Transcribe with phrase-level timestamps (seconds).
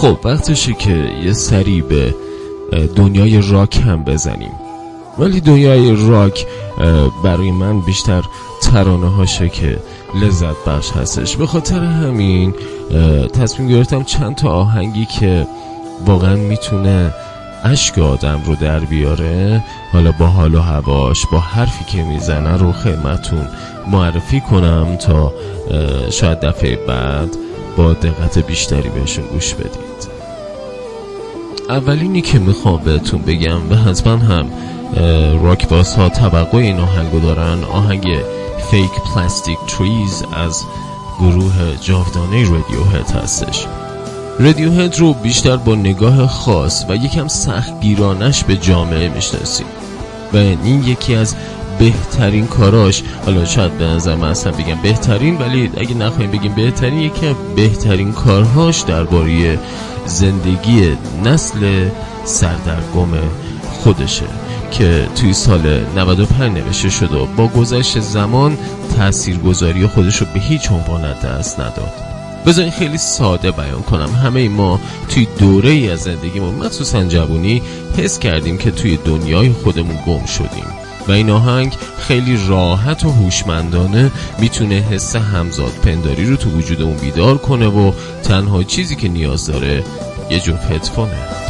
[0.00, 2.14] خب وقتشه که یه سری به
[2.96, 4.50] دنیای راک هم بزنیم.
[5.18, 6.46] ولی دنیای راک
[7.24, 8.22] برای من بیشتر
[8.62, 9.78] ترانه هاشه که
[10.22, 11.36] لذت بخش هستش.
[11.36, 12.54] به خاطر همین
[13.32, 15.46] تصمیم گرفتم چند تا آهنگی که
[16.06, 17.14] واقعا می‌تونه
[17.64, 19.64] اشک آدم رو در بیاره.
[19.92, 23.48] حالا با حال و هواش با حرفی که می‌زنه رو خدمتون
[23.86, 25.32] معرفی کنم تا
[26.10, 27.36] شاید دفعه بعد
[27.76, 29.87] با دقت بیشتری بهشون گوش بدید
[31.68, 34.46] اولینی که می‌خوام بهتون بگم و حتما هم
[35.42, 37.64] راک باس ها توقع این آهنگو دارن.
[37.64, 38.18] آهنگ
[38.70, 40.64] فیک پلاستیک تریز از
[41.18, 43.66] گروه جاودانه رادیو هد هستش.
[44.38, 49.66] رادیو هد رو بیشتر با نگاه خاص و یکم سخت گیرانش به جامعه می‌شناسیم.
[50.32, 51.34] و این یکی از
[51.78, 53.02] بهترین کاراش.
[53.26, 58.12] حالا شاید به نظر من اصلا بگم بهترین ولی اگه نخواهیم بگیم بهترین یکی بهترین
[58.12, 59.58] کارهاش درباره
[60.06, 61.88] زندگی نسل
[62.24, 63.08] سردرگم
[63.70, 64.26] خودشه
[64.70, 68.58] که توی سال 95 نوشته شده و با گذشت زمان
[68.96, 71.92] تاثیرگذاری خودش رو به هیچ عنوان دست نداد.
[72.46, 74.08] بذارین خیلی ساده بیان کنم.
[74.24, 77.62] همه ما توی دوره ای از زندگیمون مخصوصا جوونی
[77.96, 80.77] حس کردیم که توی دنیای خودمون گم شدیم.
[81.08, 87.38] و این آهنگ خیلی راحت و هوشمندانه می‌تونه حس همزاد پنداری رو تو وجودمون بیدار
[87.38, 87.92] کنه و
[88.22, 89.84] تنها چیزی که نیاز داره
[90.30, 91.47] یه جفت هدفونه.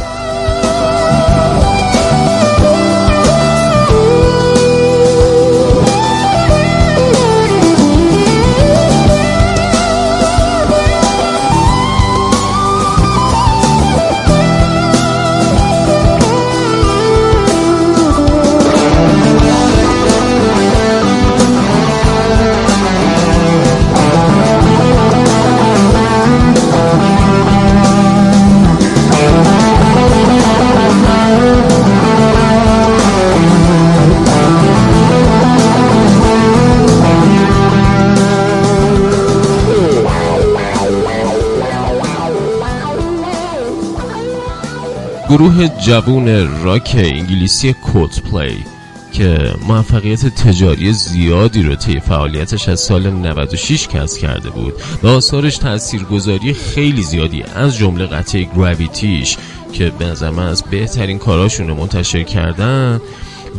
[45.29, 46.27] گروه جوون
[46.63, 48.65] راک انگلیسی Coldplay
[49.13, 54.73] که موفقیت تجاری زیادی رو طی فعالیتش از سال 96 کسب کرده بود
[55.03, 59.37] و آثارش تاثیرگذاری خیلی زیادی از جمله قطعه Gravity ش
[59.73, 63.01] که به نظر من از بهترین کاراشون رو منتشر کردن.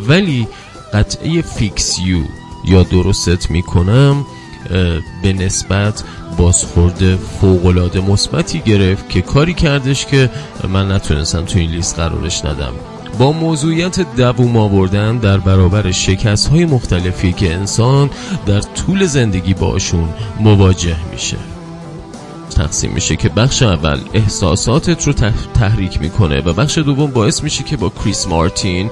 [0.09, 0.49] ولی
[0.95, 2.23] قطعه Fix You
[2.65, 4.27] یا درستت می‌کنم
[5.23, 6.03] به نسبت
[6.39, 10.31] بازخورد فوق‌العاده مثبتی گرفت که کاری کردش که
[10.69, 12.73] من نتونستم تو این لیست قرارش ندم.
[13.19, 18.11] با موضوعیت دووم آوردن در برابر شکست های مختلفی که انسان
[18.47, 20.09] در طول زندگی باشون
[20.41, 21.37] مواجه میشه.
[22.57, 25.13] تقسیم میشه که بخش اول احساساتت رو
[25.55, 28.91] تحریک می‌کنه و بخش دوم باعث میشه که با کریس مارتین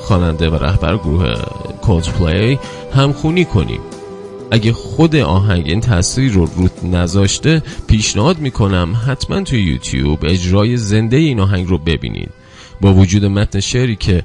[0.00, 1.34] خواننده و رهبر گروه
[1.82, 2.58] کولدپلی
[2.96, 3.80] همخونی کنیم
[4.52, 11.16] اگه خود آهنگ این تاثیر رو روت نذاشته پیشنهاد می‌کنم حتما توی یوتیوب اجرای زنده
[11.16, 12.30] این آهنگ رو ببینید.
[12.80, 14.22] با وجود متن شعری که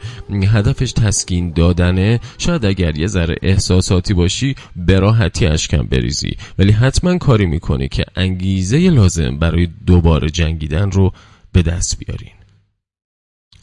[0.54, 6.32] هدفش تسکین دادنه شاید اگر یه ذره احساساتی باشی به راحتی اشکم بریزی.
[6.60, 11.12] ولی حتما کاری می‌کنه که انگیزه لازم برای دوباره جنگیدن رو
[11.52, 12.34] به دست بیارین.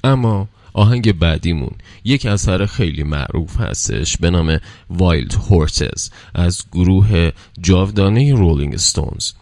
[0.05, 1.73] اما آهنگ بعدیمون.
[2.05, 4.59] یک اثر خیلی معروف هستش به نام
[4.91, 7.31] Wild Horses از گروه
[7.61, 9.33] جاودانه رولینگ ستونز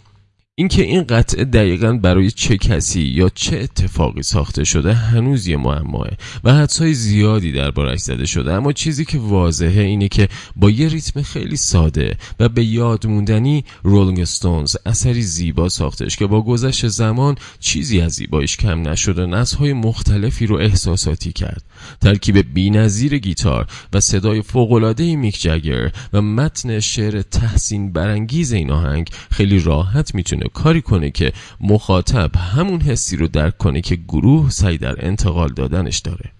[0.54, 6.08] اینکه این قطعه دقیقا برای چه کسی یا چه اتفاقی ساخته شده هنوز یه معماه
[6.44, 8.52] و حدسای زیادی دربارش زده شده.
[8.52, 13.64] اما چیزی که واضحه اینه که با یه ریتم خیلی ساده و به یاد موندنی
[13.82, 19.72] رولینگ ستونز اثری زیبا ساختش که با گذشت زمان چیزی از زیبایش کم نشده نسل‌های
[19.72, 21.64] مختلفی رو احساساتی کرد.
[22.00, 29.08] ترکیب بینظیر گیتار و صدای فوق‌العاده میک جگر و متن شعر تحسین برانگیز این آهنگ
[29.30, 34.78] خیلی راحت می‌تونه کاری کنه که مخاطب همون حسی رو درک کنه که گروه سعی
[34.78, 36.32] در انتقال دادنش داره.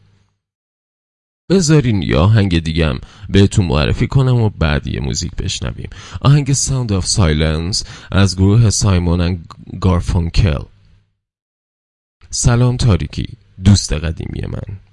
[1.51, 2.95] بذارین یه آهنگ دیگم
[3.29, 5.91] بهتون معرفی کنم و بعد یه موزیک بشنویم.
[6.21, 9.45] آهنگ Sound of Silence از گروه سایمون
[9.81, 10.63] گارفونکل.
[12.31, 13.29] سلام تاریکی
[13.65, 14.92] دوست قدیمی من.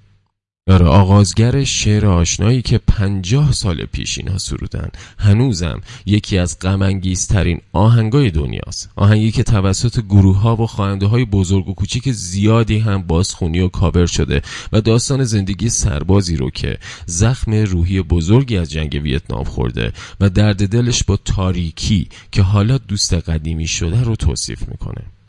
[0.70, 4.88] آره آغازگر شعر آشنایی که پنجاه سال پیش اینها سرودن.
[5.18, 8.90] هنوزم یکی از غمانگیزترین آهنگای دنیاست.
[8.96, 13.68] آهنگی که توسط گروه ها و خواننده های بزرگ و کوچیک زیادی هم بازخونی و
[13.68, 19.92] کاور شده و داستان زندگی سربازی رو که زخم روحی بزرگی از جنگ ویتنام خورده
[20.20, 25.19] و درد دلش با تاریکی که حالا دوست قدیمی شده رو توصیف می‌کنه.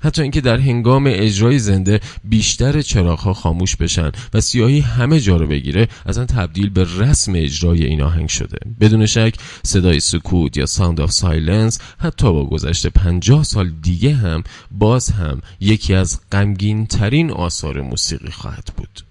[0.00, 5.46] حتی اینکه در هنگام اجرای زنده بیشتر چراغها خاموش بشن و سیاهی همه جا رو
[5.46, 8.58] بگیره اصلا تبدیل به رسم اجرای این آهنگ شده.
[8.80, 14.44] بدون شک صدای سکوت یا Sound of Silence حتی با گذشت پنجاه سال دیگه هم
[14.70, 19.09] باز هم یکی از غمگین ترین آثار موسیقی خواهد بود.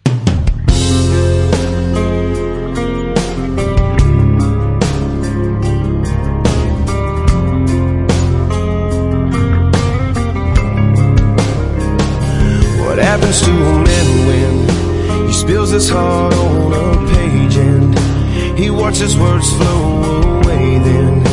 [13.10, 17.98] Happens to a man when he spills his heart on a page and
[18.60, 19.82] he watches words flow
[20.38, 21.26] away then.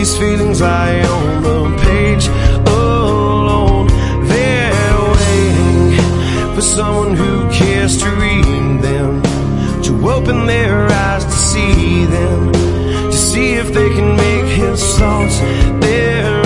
[0.00, 2.26] His feelings lie on the page
[2.66, 3.86] alone.
[4.32, 9.22] They're waiting for someone who cares to read them
[9.86, 15.38] to open their eyes to see them to see if they can make his thoughts
[15.86, 16.41] their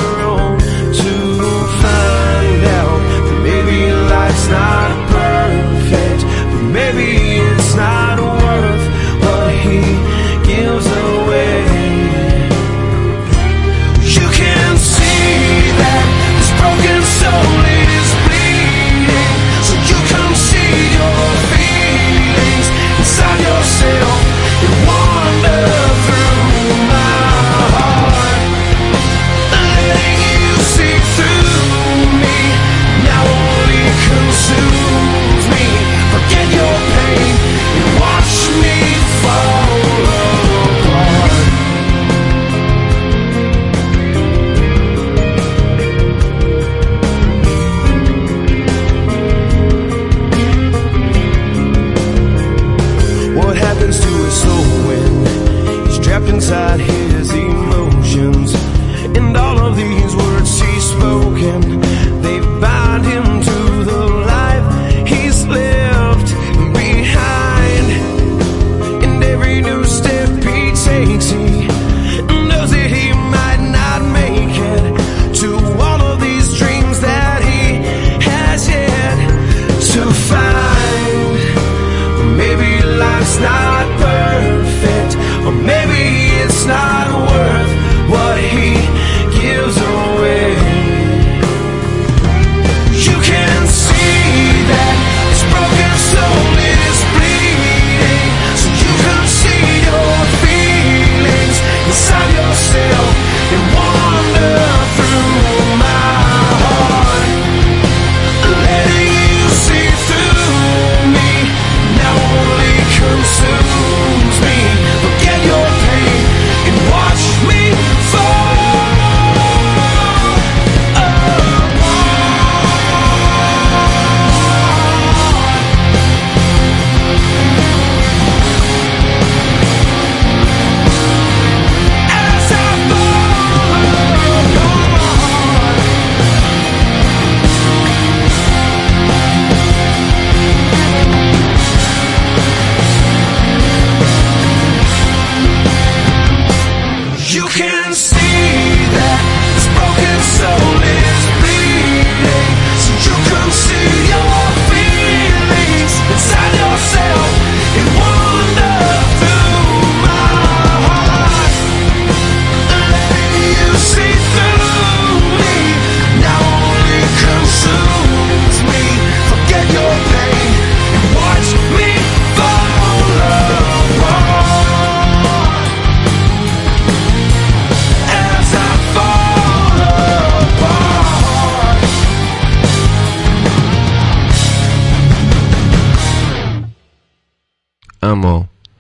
[4.47, 8.06] it's not perfect, but maybe it's not.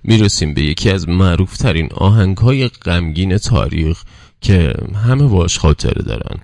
[0.07, 4.03] می‌رسیم به یکی از معروفترین آهنگ های غمگین تاریخ
[4.41, 4.75] که
[5.07, 6.41] همه باش خاطره دارن.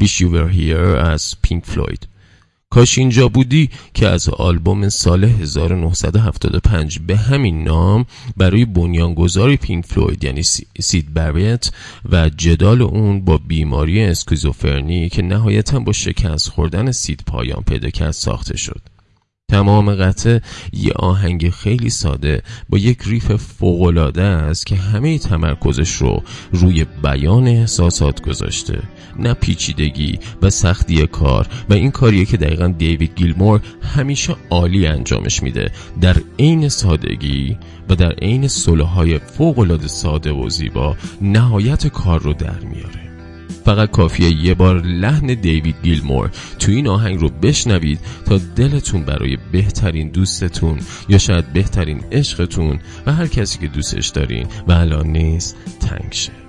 [0.00, 2.08] Wish You Were Here از پینک فلوید
[2.72, 10.24] کاش اینجا بودی که از آلبوم سال 1975 به همین نام برای بنیانگذار پینک فلوید
[10.24, 10.42] یعنی
[10.80, 11.70] سید بریت
[12.10, 18.10] و جدال اون با بیماری اسکیزوفرنی که نهایتا با شکست خوردن سید پایان پیدا کرد
[18.10, 18.91] ساخته شد.
[19.52, 20.40] تمام قطعه
[20.72, 27.46] یه آهنگ خیلی ساده با یک ریف فوقالعاده است که همه تمرکزش رو روی بیان
[27.46, 28.82] احساسات گذاشته.
[29.18, 33.60] نه پیچیدگی و سختی کار و این کاریه که دقیقا دیوید گیلمور
[33.96, 35.70] همیشه عالی انجامش میده.
[36.00, 37.56] در عین سادگی
[37.88, 43.01] و در عین سلوهای فوقالعاده ساده و زیبا نهایت کار رو در میاره.
[43.64, 49.38] فقط کافیه یه بار لحن دیوید گیلمور تو این آهنگ رو بشنوید تا دلتون برای
[49.52, 50.78] بهترین دوستتون
[51.08, 56.41] یا شاید بهترین عشقتون و هر کسی که دوستش دارین و الان نیست تنگ شه.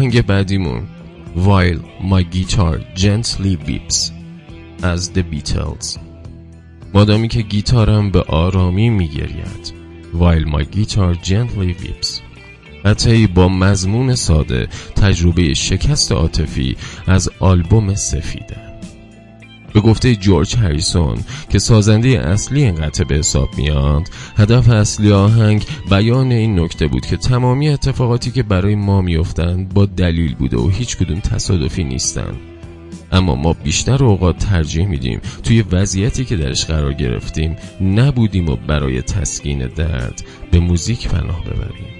[0.00, 0.88] آهنگ بعدیمون.
[1.36, 4.10] While My Guitar Gently Weeps
[4.82, 5.98] از The Beatles.
[6.94, 9.74] مادامی که گیتارم به آرامی میگرید.
[10.12, 12.20] While My Guitar Gently Weeps.
[12.84, 16.76] قطعی با مضمون ساده تجربه شکست عاطفی
[17.06, 18.69] از آلبوم سفیده.
[19.74, 24.08] به گفته جورج هریسون که سازنده اصلی این قطعه به حساب میاد.
[24.36, 29.86] هدف اصلی آهنگ بیان این نکته بود که تمامی اتفاقاتی که برای ما میافتند با
[29.86, 32.36] دلیل بوده و هیچ کدوم تصادفی نیستن
[33.12, 39.02] اما ما بیشتر اوقات ترجیح میدیم توی وضعیتی که درش قرار گرفتیم نبودیم و برای
[39.02, 41.99] تسکین درد به موزیک پناه ببریم.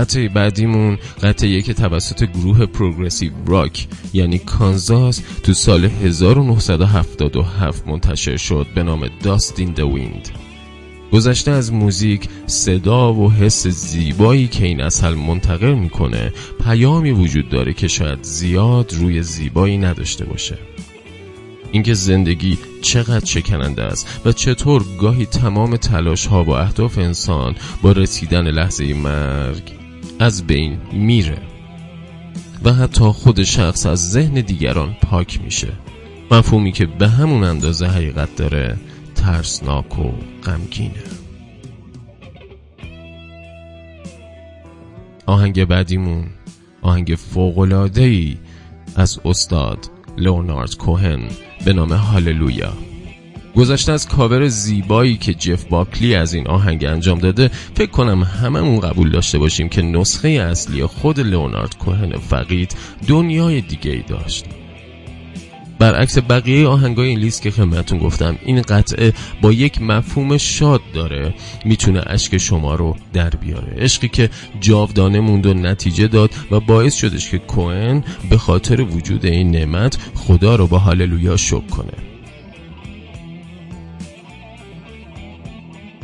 [0.00, 8.66] قطعه بعدیمون قطعه که توسط گروه پروگرسیو راک یعنی کانزاس تو سال 1977 منتشر شد
[8.74, 10.28] به نام داست این the ویند.
[11.12, 16.32] گذشته از موزیک صدا و حس زیبایی که این اصل منتقل می‌کنه
[16.64, 20.58] پیامی وجود داره که شاید زیاد روی زیبایی نداشته باشه.
[21.72, 27.92] اینکه زندگی چقدر شکننده است و چطور گاهی تمام تلاش ها و اهداف انسان با
[27.92, 29.79] رسیدن لحظه مرگ
[30.20, 31.38] از بین میره
[32.64, 35.72] و حتی خود شخص از ذهن دیگران پاک میشه.
[36.30, 38.76] مفهومی که به همون اندازه حقیقت داره
[39.14, 40.12] ترسناک و
[40.44, 41.02] غمگینه.
[45.26, 46.24] آهنگ بعدیمون
[46.82, 47.18] آهنگ
[47.96, 48.36] ای
[48.96, 51.20] از استاد لئونارد کوهن
[51.64, 52.72] به نام هاللویا.
[53.56, 58.80] گذشته از کاور زیبایی که جف باکلی از این آهنگ انجام داده فکر کنم هممون
[58.80, 62.74] قبول داشته باشیم که نسخه اصلی خود لئونارد کوهن فقید
[63.08, 64.44] دنیای دیگه ای داشت.
[65.78, 71.34] برعکس بقیه آهنگای این لیست که خدمتتون گفتم این قطعه با یک مفهوم شاد داره
[71.64, 73.72] می‌تونه اشک شما رو در بیاره.
[73.78, 74.30] عشقی که
[74.60, 79.98] جاودانه موند و نتیجه داد و باعث شدش که کوهن به خاطر وجود این نعمت
[80.14, 81.92] خدا رو با هاللویا شکر کنه.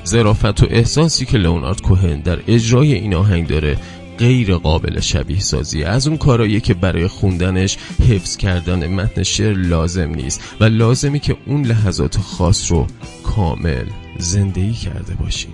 [0.06, 3.78] زرافت و احساسی که لئونارد کوهن در اجرای این آهنگ داره
[4.18, 7.76] غیر قابل شبیه سازی از اون کارایی که برای خوندنش
[8.08, 12.86] حفظ کردن متن شعر لازم نیست و لازمی که اون لحظات خاص رو
[13.22, 13.86] کامل
[14.18, 15.52] زندگی کرده باشیم.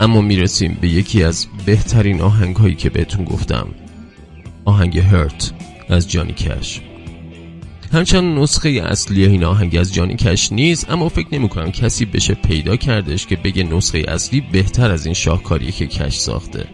[0.00, 3.68] اما می‌رسیم به یکی از بهترین آهنگ هایی که بهتون گفتم.
[4.64, 5.52] آهنگ هرت
[5.88, 6.80] از جانی کش
[7.92, 12.34] همچنان نسخه اصلی این آهنگ از جانی کش نیست اما فکر نمی کنم کسی بشه
[12.34, 16.66] پیدا کردش که بگه نسخه اصلی بهتر از این شاهکاری که کش ساخته.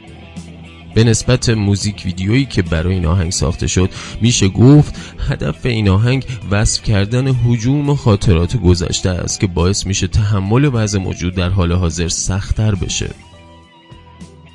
[0.94, 4.94] به نسبت موزیک ویدیویی که برای این آهنگ ساخته شد میشه گفت
[5.28, 11.34] هدف این آهنگ وصف کردن حجوم خاطرات گذشته است که باعث میشه تحمل وضع موجود
[11.34, 13.10] در حال حاضر سختتر بشه.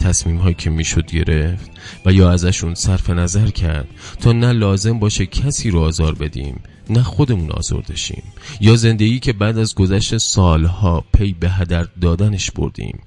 [0.02, 1.72] تصمیم هایی که می‌شد گرفت
[2.06, 3.88] و یا ازشون صرف نظر کرد
[4.20, 8.24] تا نه لازم باشه کسی رو آزار بدیم نه خودمون آزردشیم
[8.62, 13.00] یا زندگی که بعد از گذشت سالها پی به هدر دادنش بردیم.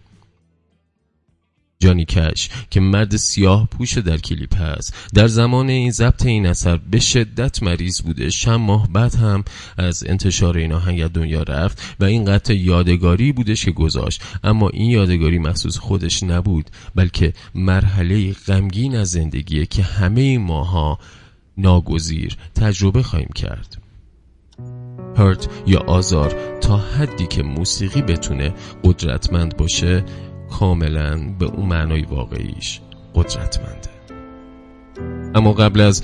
[1.85, 4.95] جانی کش که مرد سیاه پوش در کلیپ هست.
[5.15, 8.31] در زمان این ضبط این اثر به شدت مریض بوده.
[8.31, 9.45] چند ماه بعد هم
[9.79, 14.23] از انتشار این آهنگ دنیا رفت و این قطع یادگاری بودش که گذاشت.
[14.45, 20.99] اما این یادگاری مخصوص خودش نبود بلکه مرحله غمگین از زندگیه که همه ماها
[21.59, 23.77] ناگزیر تجربه خواهیم کرد.
[25.17, 30.05] هرت یا آزار تا حدی که موسیقی بتونه قدرتمند باشه
[30.59, 32.81] کاملا به اون معنای واقعیش
[33.15, 33.94] قدرتمنده.
[35.35, 36.03] اما قبل از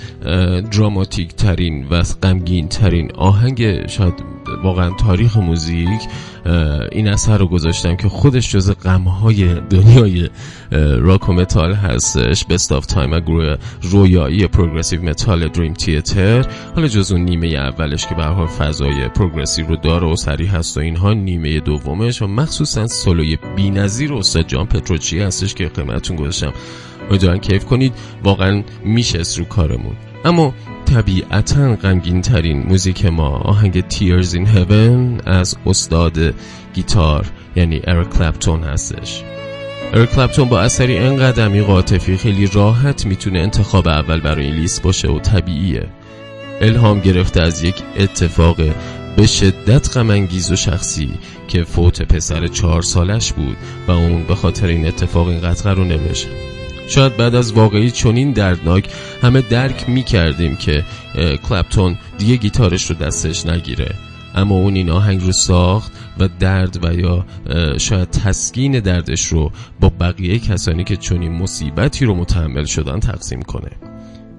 [0.70, 4.14] دراماتیک ترین و غمگین ترین آهنگ شاید
[4.62, 6.00] واقعا تاریخ موزیک
[6.92, 10.30] این اثر رو گذاشتم که خودش جز غمهای دنیای
[11.00, 12.44] راک و متال هستش.
[12.44, 16.46] Best of Times گروه رویایی progressive metal Dream Theater.
[16.74, 20.80] حالا جز اون نیمه اولش که یه فضای progressive رو داره و سریع هست و
[20.80, 22.22] اینها نیمه دومش.
[22.22, 26.52] و مخصوصا سولوی بی‌نظیر استاد جان پتروچی هستش که قیمتون گذاشتم.
[27.10, 27.92] امیدوارم کیف کنید
[28.24, 29.96] واقعا میشه رو کارمون.
[30.24, 36.34] اما طبیعتا غمگین ترین موزیک ما آهنگ Tears in Heaven از استاد
[36.74, 37.26] گیتار
[37.56, 39.22] یعنی اریک کلپتون هستش.
[39.94, 44.82] اریک کلپتون با اثری انقدر عمیق عاطفی خیلی راحت می‌تونه انتخاب اول برای این لیست
[44.82, 45.86] باشه و طبیعیه.
[46.60, 48.56] الهام گرفته از یک اتفاق
[49.16, 51.10] به شدت غمانگیز و شخصی
[51.48, 53.56] که فوت پسر چهار سالش بود
[53.88, 55.84] و اون به خاطر این اتفاق این قطعه رو
[56.90, 58.88] شاید بعد از واقعی چنین دردناک
[59.22, 60.84] همه درک می کردیم که
[61.48, 63.94] کلپتون دیگه گیتارش رو دستش نگیره.
[64.34, 67.26] اما اون این آهنگ رو ساخت و درد و یا
[67.78, 73.70] شاید تسکین دردش رو با بقیه کسانی که چنین مصیبتی رو متحمل شدن تقسیم کنه.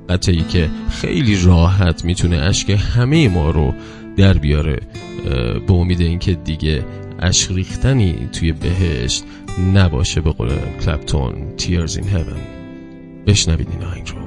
[0.10, 0.70] قطعی که
[1.01, 3.74] خیلی راحت می‌تونه اشک همه ما رو
[4.17, 4.79] در بیاره.
[5.68, 6.85] به امید اینکه دیگه
[7.22, 9.24] اشک ریختنی توی بهشت
[9.74, 10.50] نباشه به قول
[10.86, 11.34] کلپتون.
[11.57, 12.40] Tears in Heaven.
[13.27, 14.21] بشنوید این آهنگ رو.